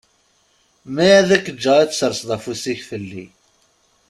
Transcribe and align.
Ma 0.93 1.05
ad 1.19 1.29
ak-ǧǧeɣ 1.37 1.77
ad 1.79 1.89
tesserseḍ 1.89 2.29
afus-ik 2.35 2.79
fell-i. 2.89 3.25